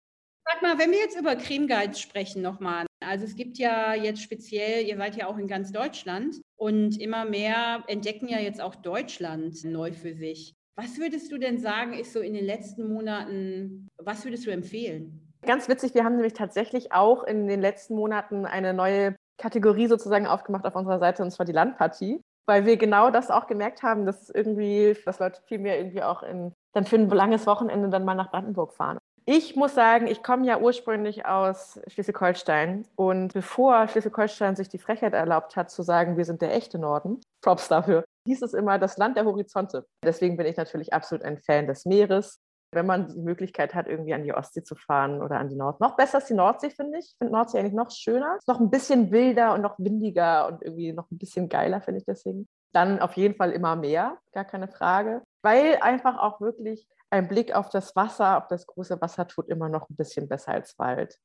[0.44, 2.86] Sag mal, wenn wir jetzt über Creme Guides sprechen nochmal.
[2.98, 7.24] Also es gibt ja jetzt speziell, ihr seid ja auch in ganz Deutschland und immer
[7.24, 10.52] mehr entdecken ja jetzt auch Deutschland neu für sich.
[10.76, 15.29] Was würdest du denn sagen, ist so in den letzten Monaten, was würdest du empfehlen?
[15.46, 20.26] Ganz witzig, wir haben nämlich tatsächlich auch in den letzten Monaten eine neue Kategorie sozusagen
[20.26, 24.04] aufgemacht auf unserer Seite, und zwar die Landpartie, weil wir genau das auch gemerkt haben,
[24.04, 28.04] dass irgendwie, dass Leute viel mehr irgendwie auch in, dann für ein langes Wochenende dann
[28.04, 28.98] mal nach Brandenburg fahren.
[29.24, 35.12] Ich muss sagen, ich komme ja ursprünglich aus Schleswig-Holstein und bevor Schleswig-Holstein sich die Frechheit
[35.12, 38.98] erlaubt hat zu sagen, wir sind der echte Norden, Props dafür, hieß es immer das
[38.98, 39.86] Land der Horizonte.
[40.04, 42.40] Deswegen bin ich natürlich absolut ein Fan des Meeres
[42.72, 45.84] wenn man die Möglichkeit hat, irgendwie an die Ostsee zu fahren oder an die Nordsee.
[45.84, 47.06] Noch besser ist die Nordsee, finde ich.
[47.06, 48.36] Ich finde Nordsee eigentlich noch schöner.
[48.38, 51.98] Ist noch ein bisschen wilder und noch windiger und irgendwie noch ein bisschen geiler, finde
[51.98, 52.48] ich deswegen.
[52.72, 55.22] Dann auf jeden Fall immer mehr, gar keine Frage.
[55.42, 59.68] Weil einfach auch wirklich ein Blick auf das Wasser, auf das große Wasser tut immer
[59.68, 61.18] noch ein bisschen besser als Wald.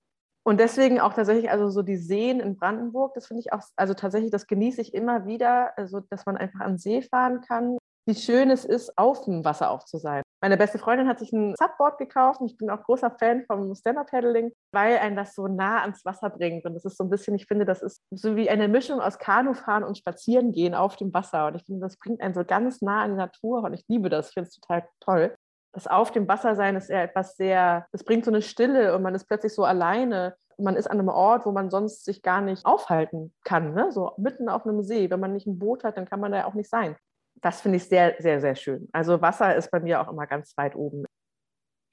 [0.48, 3.96] Und deswegen auch tatsächlich, also so die Seen in Brandenburg, das finde ich auch, also
[3.96, 7.78] tatsächlich, das genieße ich immer wieder, also dass man einfach an See fahren kann.
[8.08, 10.22] Wie schön es ist, auf dem Wasser auch zu sein.
[10.40, 14.52] Meine beste Freundin hat sich ein Subboard gekauft ich bin auch großer Fan vom Stand-Up-Paddling,
[14.72, 16.66] weil einen das so nah ans Wasser bringt.
[16.66, 19.18] Und das ist so ein bisschen, ich finde, das ist so wie eine Mischung aus
[19.18, 21.48] Kanufahren und Spazierengehen auf dem Wasser.
[21.48, 24.10] Und ich finde, das bringt einen so ganz nah an die Natur und ich liebe
[24.10, 24.28] das.
[24.28, 25.36] Ich finde es total toll.
[25.74, 29.02] Das Auf dem Wasser sein ist ja etwas sehr, das bringt so eine Stille und
[29.02, 30.36] man ist plötzlich so alleine.
[30.60, 33.92] Man ist an einem Ort, wo man sonst sich gar nicht aufhalten kann, ne?
[33.92, 35.10] so mitten auf einem See.
[35.10, 36.96] Wenn man nicht ein Boot hat, dann kann man da ja auch nicht sein
[37.46, 38.90] das finde ich sehr, sehr, sehr schön.
[38.92, 41.06] Also Wasser ist bei mir auch immer ganz weit oben.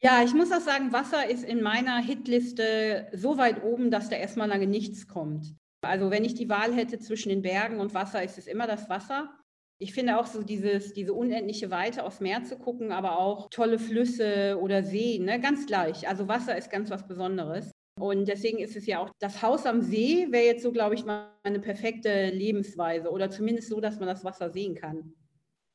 [0.03, 4.17] Ja, ich muss auch sagen, Wasser ist in meiner Hitliste so weit oben, dass da
[4.17, 5.55] erstmal lange nichts kommt.
[5.83, 8.88] Also wenn ich die Wahl hätte zwischen den Bergen und Wasser, ist es immer das
[8.88, 9.31] Wasser.
[9.79, 13.79] Ich finde auch so dieses, diese unendliche Weite aufs Meer zu gucken, aber auch tolle
[13.79, 15.38] Flüsse oder Seen, ne?
[15.38, 16.09] ganz gleich.
[16.09, 17.71] Also Wasser ist ganz was Besonderes.
[18.01, 21.05] Und deswegen ist es ja auch, das Haus am See wäre jetzt so, glaube ich,
[21.05, 25.12] mal eine perfekte Lebensweise oder zumindest so, dass man das Wasser sehen kann.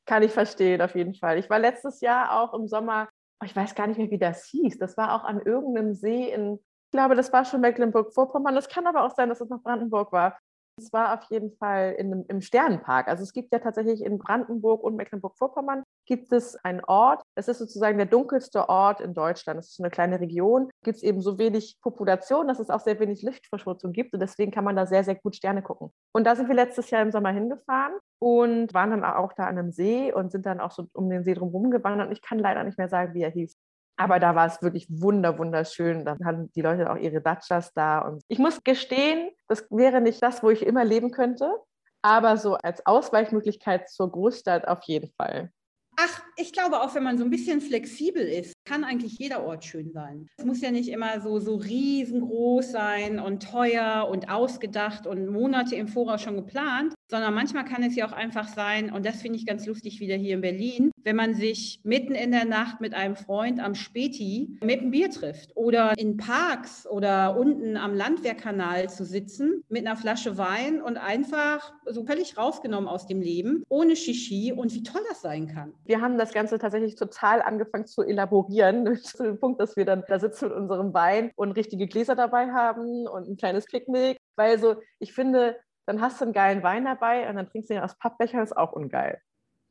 [0.08, 1.36] Kann ich verstehen, auf jeden Fall.
[1.36, 3.10] Ich war letztes Jahr auch im Sommer,
[3.42, 4.78] oh, ich weiß gar nicht mehr, wie das hieß.
[4.78, 8.54] Das war auch an irgendeinem See in, ich glaube, das war schon Mecklenburg-Vorpommern.
[8.54, 10.38] Das kann aber auch sein, dass es noch Brandenburg war.
[10.78, 13.08] Es war auf jeden Fall in, im Sternenpark.
[13.08, 17.20] Also es gibt ja tatsächlich in Brandenburg und Mecklenburg-Vorpommern gibt es einen Ort.
[17.34, 19.60] Es ist sozusagen der dunkelste Ort in Deutschland.
[19.60, 20.70] Es ist eine kleine Region.
[20.84, 24.14] Gibt es eben so wenig Population, dass es auch sehr wenig Lichtverschmutzung gibt.
[24.14, 25.92] Und deswegen kann man da sehr, sehr gut Sterne gucken.
[26.14, 29.58] Und da sind wir letztes Jahr im Sommer hingefahren und waren dann auch da an
[29.58, 32.08] einem See und sind dann auch so um den See drumherum gewandert.
[32.08, 33.56] Und ich kann leider nicht mehr sagen, wie er hieß.
[33.96, 36.04] Aber da war es wirklich wunder, wunderschön.
[36.04, 38.00] Da hatten die Leute auch ihre Dachas da.
[38.00, 41.52] Und ich muss gestehen, das wäre nicht das, wo ich immer leben könnte.
[42.02, 45.50] Aber so als Ausweichmöglichkeit zur Großstadt auf jeden Fall.
[45.96, 49.64] Ach, ich glaube auch, wenn man so ein bisschen flexibel ist, kann eigentlich jeder Ort
[49.64, 50.28] schön sein.
[50.36, 55.74] Es muss ja nicht immer so, so riesengroß sein und teuer und ausgedacht und Monate
[55.74, 59.38] im Voraus schon geplant, sondern manchmal kann es ja auch einfach sein, und das finde
[59.38, 62.92] ich ganz lustig wieder hier in Berlin, wenn man sich mitten in der Nacht mit
[62.92, 68.90] einem Freund am Späti mit einem Bier trifft oder in Parks oder unten am Landwehrkanal
[68.90, 73.96] zu sitzen mit einer Flasche Wein und einfach so völlig rausgenommen aus dem Leben, ohne
[73.96, 75.72] Shishi und wie toll das sein kann.
[75.86, 78.57] Wir haben das Ganze tatsächlich total angefangen zu elaborieren,
[79.02, 82.50] zu dem Punkt, dass wir dann da sitzen mit unserem Wein und richtige Gläser dabei
[82.52, 86.84] haben und ein kleines Picknick, weil so, ich finde, dann hast du einen geilen Wein
[86.84, 89.20] dabei und dann trinkst du ihn aus Pappbechern, ist auch ungeil.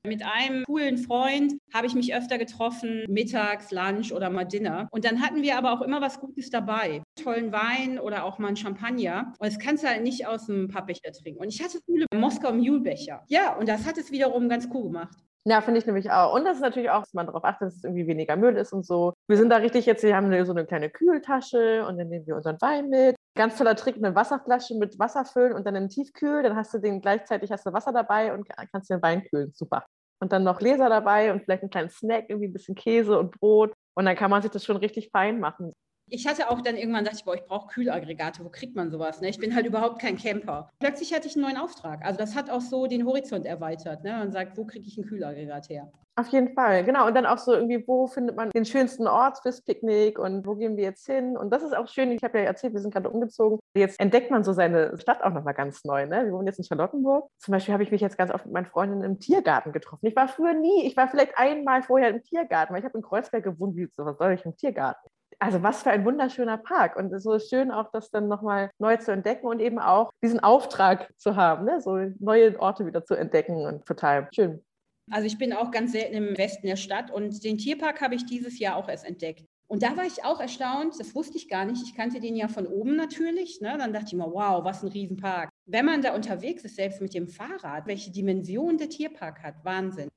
[0.07, 4.87] Mit einem coolen Freund habe ich mich öfter getroffen, mittags, Lunch oder mal Dinner.
[4.91, 7.03] Und dann hatten wir aber auch immer was Gutes dabei.
[7.21, 9.33] Tollen Wein oder auch mal ein Champagner.
[9.37, 11.41] Und das kannst du halt nicht aus dem Pappbecher trinken.
[11.41, 13.23] Und ich hatte coole Moskau Mulebecher.
[13.27, 15.17] Ja, und das hat es wiederum ganz cool gemacht.
[15.45, 16.33] Ja, finde ich nämlich auch.
[16.33, 18.73] Und das ist natürlich auch, dass man darauf achtet, dass es irgendwie weniger Müll ist
[18.73, 19.13] und so.
[19.27, 22.35] Wir sind da richtig jetzt, wir haben so eine kleine Kühltasche und dann nehmen wir
[22.35, 23.15] unseren Wein mit.
[23.35, 26.43] Ganz toller Trick, eine Wasserflasche mit Wasser füllen und dann in Tiefkühl.
[26.43, 29.51] Dann hast du den gleichzeitig hast du Wasser dabei und kannst den Wein kühlen.
[29.53, 29.85] Super.
[30.19, 33.31] Und dann noch Gläser dabei und vielleicht einen kleinen Snack, irgendwie ein bisschen Käse und
[33.39, 33.73] Brot.
[33.95, 35.71] Und dann kann man sich das schon richtig fein machen.
[36.09, 38.43] Ich hatte auch dann irgendwann dachte ich, ich brauche Kühlaggregate.
[38.43, 39.19] Wo kriegt man sowas?
[39.19, 39.29] Ne?
[39.29, 40.69] Ich bin halt überhaupt kein Camper.
[40.79, 42.05] Plötzlich hatte ich einen neuen Auftrag.
[42.05, 44.03] Also das hat auch so den Horizont erweitert.
[44.03, 44.11] Ne?
[44.11, 45.91] Man sagt, wo kriege ich ein Kühlaggregat her?
[46.19, 47.05] Auf jeden Fall, genau.
[47.05, 50.55] Und dann auch so irgendwie, wo findet man den schönsten Ort fürs Picknick und wo
[50.55, 51.37] gehen wir jetzt hin?
[51.37, 52.11] Und das ist auch schön.
[52.11, 53.59] Ich habe ja erzählt, wir sind gerade umgezogen.
[53.75, 56.07] Jetzt entdeckt man so seine Stadt auch nochmal ganz neu.
[56.07, 56.25] Ne?
[56.25, 57.29] Wir wohnen jetzt in Charlottenburg.
[57.37, 60.07] Zum Beispiel habe ich mich jetzt ganz oft mit meinen Freundinnen im Tiergarten getroffen.
[60.07, 60.87] Ich war früher nie.
[60.87, 63.75] Ich war vielleicht einmal vorher im Tiergarten, weil ich habe in Kreuzberg gewohnt.
[63.75, 65.07] Wie was soll ich im Tiergarten?
[65.39, 66.95] Also was für ein wunderschöner Park.
[66.95, 70.39] Und so ist schön auch, das dann nochmal neu zu entdecken und eben auch diesen
[70.39, 71.81] Auftrag zu haben, ne?
[71.81, 74.63] so neue Orte wieder zu entdecken und total schön.
[75.09, 78.25] Also ich bin auch ganz selten im Westen der Stadt und den Tierpark habe ich
[78.25, 79.45] dieses Jahr auch erst entdeckt.
[79.69, 81.83] Und da war ich auch erstaunt, das wusste ich gar nicht.
[81.83, 83.59] Ich kannte den ja von oben natürlich.
[83.59, 83.75] Ne?
[83.77, 85.49] Dann dachte ich mir, wow, was ein Riesenpark.
[85.65, 90.07] Wenn man da unterwegs ist, selbst mit dem Fahrrad, welche Dimension der Tierpark hat, Wahnsinn.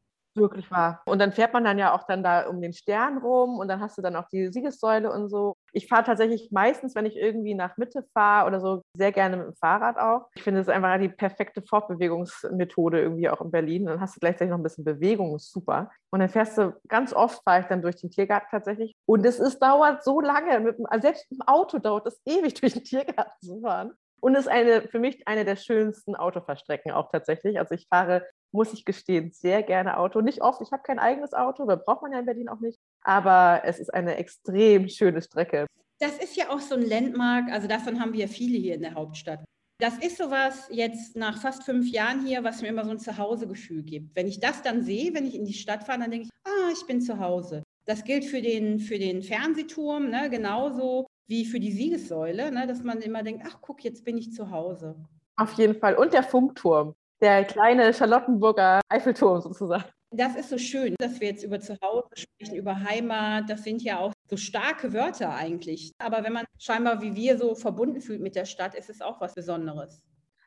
[0.40, 1.03] Wirklich wahr.
[1.05, 3.81] Und dann fährt man dann ja auch dann da um den Stern rum und dann
[3.81, 5.55] hast du dann auch die Siegessäule und so.
[5.72, 9.46] Ich fahre tatsächlich meistens, wenn ich irgendwie nach Mitte fahre oder so, sehr gerne mit
[9.48, 10.29] dem Fahrrad auch.
[10.35, 13.85] Ich finde, es einfach die perfekte Fortbewegungsmethode irgendwie auch in Berlin.
[13.85, 15.90] Dann hast du gleichzeitig noch ein bisschen Bewegung, super.
[16.11, 18.94] Und dann fährst du, ganz oft fahre ich dann durch den Tiergarten tatsächlich.
[19.07, 22.72] Und es ist, dauert so lange, mit, also selbst im Auto dauert es ewig, durch
[22.72, 23.92] den Tiergarten zu fahren.
[24.22, 27.59] Und ist eine, für mich eine der schönsten Autofahrstrecken auch tatsächlich.
[27.59, 30.20] Also ich fahre, muss ich gestehen, sehr gerne Auto.
[30.20, 32.78] Nicht oft, ich habe kein eigenes Auto, da braucht man ja in Berlin auch nicht.
[33.02, 35.66] Aber es ist eine extrem schöne Strecke.
[35.98, 38.94] Das ist ja auch so ein Landmark, also davon haben wir viele hier in der
[38.94, 39.40] Hauptstadt.
[39.78, 43.82] Das ist sowas jetzt nach fast fünf Jahren hier, was mir immer so ein Zuhausegefühl
[43.82, 44.14] gibt.
[44.14, 46.70] Wenn ich das dann sehe, wenn ich in die Stadt fahre, dann denke ich, ah,
[46.72, 47.62] ich bin zu Hause.
[47.86, 52.82] Das gilt für den, für den Fernsehturm, ne, genauso wie für die Siegessäule, ne, dass
[52.82, 54.96] man immer denkt, ach guck, jetzt bin ich zu Hause.
[55.36, 55.94] Auf jeden Fall.
[55.94, 59.85] Und der Funkturm, der kleine Charlottenburger Eiffelturm sozusagen.
[60.12, 63.48] Das ist so schön, dass wir jetzt über Zuhause sprechen, über Heimat.
[63.48, 65.92] Das sind ja auch so starke Wörter eigentlich.
[65.98, 69.20] Aber wenn man scheinbar wie wir so verbunden fühlt mit der Stadt, ist es auch
[69.20, 70.02] was Besonderes.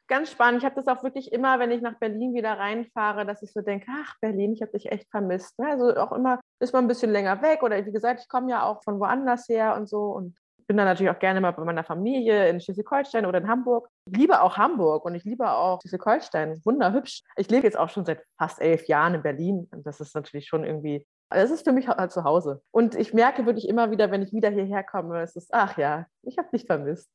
[0.07, 0.62] Ganz spannend.
[0.62, 3.62] Ich habe das auch wirklich immer, wenn ich nach Berlin wieder reinfahre, dass ich so
[3.62, 5.53] denke, ach Berlin, ich habe dich echt vermisst.
[5.57, 8.65] Also auch immer ist man ein bisschen länger weg oder wie gesagt, ich komme ja
[8.65, 10.36] auch von woanders her und so und
[10.73, 13.89] bin dann natürlich auch gerne mal bei meiner Familie in Schleswig-Holstein oder in Hamburg.
[14.09, 16.59] Ich liebe auch Hamburg und ich liebe auch Schleswig-Holstein.
[16.65, 17.21] Wunderhübsch.
[17.38, 20.47] Ich lebe jetzt auch schon seit fast elf Jahren in Berlin und das ist natürlich
[20.47, 22.63] schon irgendwie, das ist für mich halt zu Hause.
[22.71, 26.07] Und ich merke wirklich immer wieder, wenn ich wieder hierher komme, es ist, ach ja,
[26.23, 27.07] ich habe dich vermisst.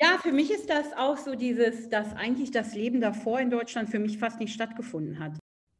[0.00, 3.90] Ja, für mich ist das auch so dieses, dass eigentlich das Leben davor in Deutschland
[3.90, 5.32] für mich fast nicht stattgefunden hat.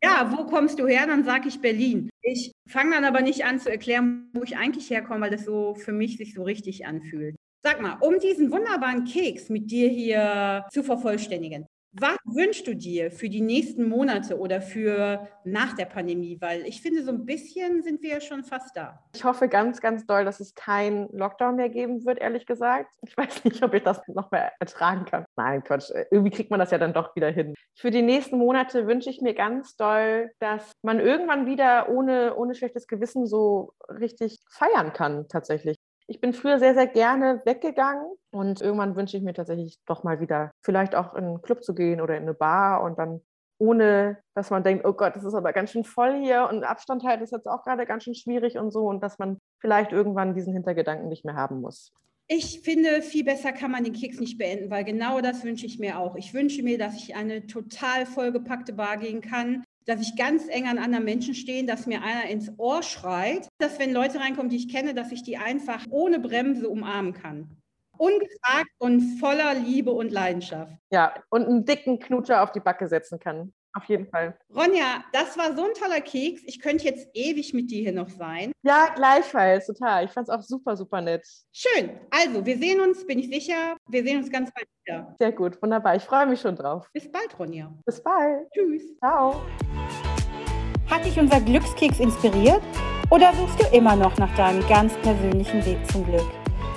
[0.03, 1.07] Ja, wo kommst du her?
[1.07, 2.09] Dann sage ich Berlin.
[2.23, 5.75] Ich fange dann aber nicht an zu erklären, wo ich eigentlich herkomme, weil das so
[5.75, 7.37] für mich sich so richtig anfühlt.
[7.63, 13.11] Sag mal, um diesen wunderbaren Keks mit dir hier zu vervollständigen, was wünschst du dir
[13.11, 16.37] für die nächsten Monate oder für nach der Pandemie?
[16.41, 19.03] Weil ich finde, so ein bisschen sind wir ja schon fast da.
[19.15, 22.95] Ich hoffe ganz, ganz doll, dass es keinen Lockdown mehr geben wird, ehrlich gesagt.
[23.07, 25.25] Ich weiß nicht, ob ich das noch mehr ertragen kann.
[25.37, 25.91] Nein, Quatsch.
[26.11, 27.55] Irgendwie kriegt man das ja dann doch wieder hin.
[27.75, 32.55] Für die nächsten Monate wünsche ich mir ganz doll, dass man irgendwann wieder ohne, ohne
[32.55, 35.77] schlechtes Gewissen so richtig feiern kann, tatsächlich.
[36.11, 40.19] Ich bin früher sehr, sehr gerne weggegangen und irgendwann wünsche ich mir tatsächlich doch mal
[40.19, 43.21] wieder, vielleicht auch in einen Club zu gehen oder in eine Bar und dann
[43.59, 47.05] ohne, dass man denkt, oh Gott, das ist aber ganz schön voll hier und Abstand
[47.05, 50.35] halten ist jetzt auch gerade ganz schön schwierig und so und dass man vielleicht irgendwann
[50.35, 51.93] diesen Hintergedanken nicht mehr haben muss.
[52.27, 55.79] Ich finde, viel besser kann man den Keks nicht beenden, weil genau das wünsche ich
[55.79, 56.17] mir auch.
[56.17, 60.67] Ich wünsche mir, dass ich eine total vollgepackte Bar gehen kann, dass ich ganz eng
[60.67, 64.57] an anderen Menschen stehe, dass mir einer ins Ohr schreit, dass wenn Leute reinkommen, die
[64.57, 67.57] ich kenne, dass ich die einfach ohne Bremse umarmen kann.
[67.97, 70.73] Ungefragt und voller Liebe und Leidenschaft.
[70.91, 73.53] Ja, und einen dicken Knutscher auf die Backe setzen kann.
[73.73, 74.37] Auf jeden Fall.
[74.55, 76.43] Ronja, das war so ein toller Keks.
[76.47, 78.51] Ich könnte jetzt ewig mit dir hier noch sein.
[78.63, 80.07] Ja, gleichfalls, total.
[80.07, 81.25] Ich fand es auch super, super nett.
[81.53, 81.91] Schön.
[82.11, 83.77] Also, wir sehen uns, bin ich sicher.
[83.89, 85.15] Wir sehen uns ganz bald wieder.
[85.21, 85.95] Sehr gut, wunderbar.
[85.95, 86.89] Ich freue mich schon drauf.
[86.93, 87.73] Bis bald, Ronja.
[87.87, 88.51] Bis bald.
[88.53, 88.83] Tschüss.
[88.99, 89.41] Ciao.
[90.91, 92.63] Hat dich unser Glückskeks inspiriert?
[93.11, 96.27] Oder suchst du immer noch nach deinem ganz persönlichen Weg zum Glück?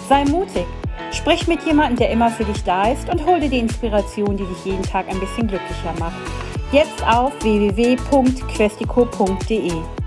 [0.07, 0.65] Sei mutig.
[1.11, 4.45] Sprich mit jemandem, der immer für dich da ist und hol dir die Inspiration, die
[4.45, 6.52] dich jeden Tag ein bisschen glücklicher macht.
[6.73, 10.02] Jetzt auf www.questico.de.